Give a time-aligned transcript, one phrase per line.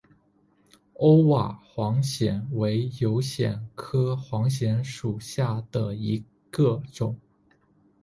[0.95, 7.19] 欧瓦黄藓为油藓科黄藓属下的一个种。